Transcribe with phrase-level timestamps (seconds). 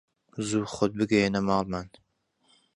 [0.47, 1.87] زوو خۆت بگەیەنە ماڵمان